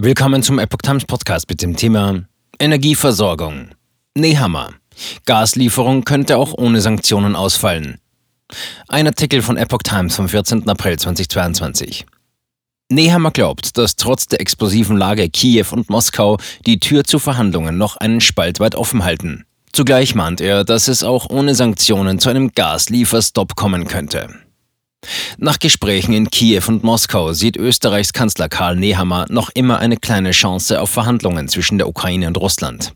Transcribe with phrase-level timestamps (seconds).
[0.00, 2.22] Willkommen zum Epoch Times Podcast mit dem Thema
[2.60, 3.70] Energieversorgung.
[4.14, 4.70] Nehammer.
[5.26, 7.98] Gaslieferung könnte auch ohne Sanktionen ausfallen.
[8.86, 10.68] Ein Artikel von Epoch Times vom 14.
[10.68, 12.06] April 2022.
[12.92, 17.96] Nehammer glaubt, dass trotz der explosiven Lage Kiew und Moskau die Tür zu Verhandlungen noch
[17.96, 19.46] einen Spalt weit offen halten.
[19.72, 24.28] Zugleich mahnt er, dass es auch ohne Sanktionen zu einem Gaslieferstopp kommen könnte.
[25.38, 30.32] Nach Gesprächen in Kiew und Moskau sieht Österreichs Kanzler Karl Nehammer noch immer eine kleine
[30.32, 32.92] Chance auf Verhandlungen zwischen der Ukraine und Russland.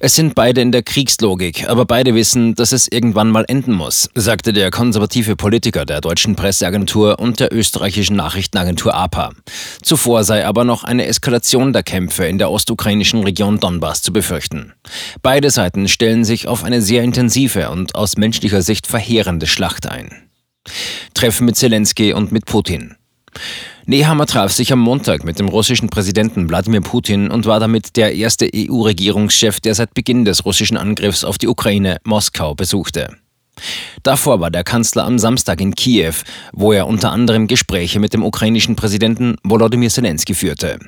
[0.00, 4.10] Es sind beide in der Kriegslogik, aber beide wissen, dass es irgendwann mal enden muss,
[4.14, 9.30] sagte der konservative Politiker der deutschen Presseagentur und der österreichischen Nachrichtenagentur APA.
[9.82, 14.72] Zuvor sei aber noch eine Eskalation der Kämpfe in der ostukrainischen Region Donbass zu befürchten.
[15.22, 20.26] Beide Seiten stellen sich auf eine sehr intensive und aus menschlicher Sicht verheerende Schlacht ein.
[21.16, 22.94] Treffen mit Zelensky und mit Putin.
[23.86, 28.14] Nehammer traf sich am Montag mit dem russischen Präsidenten Wladimir Putin und war damit der
[28.14, 33.16] erste EU-Regierungschef, der seit Beginn des russischen Angriffs auf die Ukraine Moskau besuchte.
[34.02, 36.14] Davor war der Kanzler am Samstag in Kiew,
[36.52, 40.78] wo er unter anderem Gespräche mit dem ukrainischen Präsidenten Volodymyr Zelensky führte.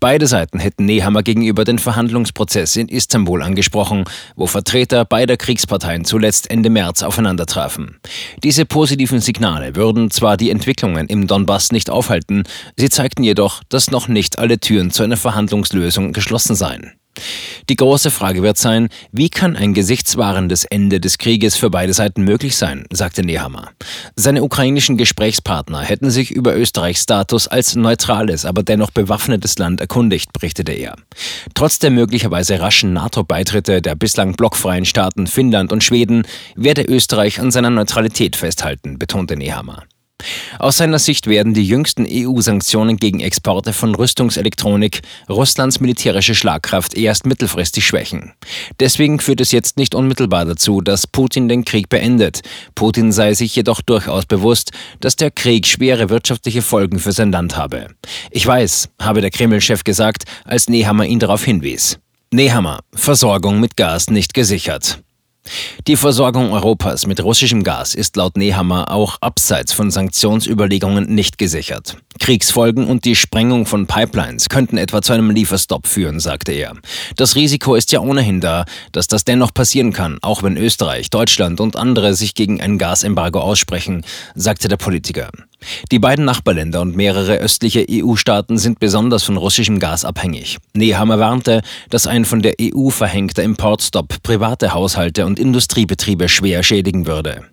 [0.00, 4.04] Beide Seiten hätten Nehammer gegenüber den Verhandlungsprozess in Istanbul angesprochen,
[4.36, 7.98] wo Vertreter beider Kriegsparteien zuletzt Ende März aufeinandertrafen.
[8.42, 12.44] Diese positiven Signale würden zwar die Entwicklungen im Donbass nicht aufhalten,
[12.76, 16.92] sie zeigten jedoch, dass noch nicht alle Türen zu einer Verhandlungslösung geschlossen seien.
[17.68, 22.22] Die große Frage wird sein, wie kann ein gesichtswahrendes Ende des Krieges für beide Seiten
[22.22, 23.70] möglich sein, sagte Nehammer.
[24.16, 30.32] Seine ukrainischen Gesprächspartner hätten sich über Österreichs Status als neutrales, aber dennoch bewaffnetes Land erkundigt,
[30.32, 30.96] berichtete er.
[31.54, 37.50] Trotz der möglicherweise raschen NATO-Beitritte der bislang blockfreien Staaten Finnland und Schweden werde Österreich an
[37.50, 39.84] seiner Neutralität festhalten, betonte Nehammer.
[40.58, 47.26] Aus seiner Sicht werden die jüngsten EU-Sanktionen gegen Exporte von Rüstungselektronik Russlands militärische Schlagkraft erst
[47.26, 48.32] mittelfristig schwächen.
[48.80, 52.40] Deswegen führt es jetzt nicht unmittelbar dazu, dass Putin den Krieg beendet.
[52.74, 57.56] Putin sei sich jedoch durchaus bewusst, dass der Krieg schwere wirtschaftliche Folgen für sein Land
[57.56, 57.88] habe.
[58.30, 61.98] Ich weiß, habe der Kreml-Chef gesagt, als Nehammer ihn darauf hinwies.
[62.30, 65.02] Nehammer, Versorgung mit Gas nicht gesichert.
[65.86, 71.96] Die Versorgung Europas mit russischem Gas ist laut Nehammer auch abseits von Sanktionsüberlegungen nicht gesichert.
[72.18, 76.74] Kriegsfolgen und die Sprengung von Pipelines könnten etwa zu einem Lieferstopp führen, sagte er.
[77.16, 81.60] Das Risiko ist ja ohnehin da, dass das dennoch passieren kann, auch wenn Österreich, Deutschland
[81.60, 84.04] und andere sich gegen ein Gasembargo aussprechen,
[84.34, 85.30] sagte der Politiker.
[85.90, 90.58] Die beiden Nachbarländer und mehrere östliche EU-Staaten sind besonders von russischem Gas abhängig.
[90.74, 97.06] Nehammer warnte, dass ein von der EU verhängter Importstopp private Haushalte und Industriebetriebe schwer schädigen
[97.06, 97.44] würde.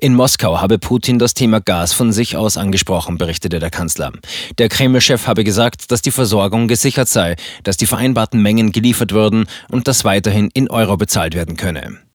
[0.00, 4.12] In Moskau habe Putin das Thema Gas von sich aus angesprochen, berichtete der Kanzler.
[4.58, 9.46] Der Kreml-Chef habe gesagt, dass die Versorgung gesichert sei, dass die vereinbarten Mengen geliefert würden
[9.70, 12.00] und dass weiterhin in Euro bezahlt werden könne.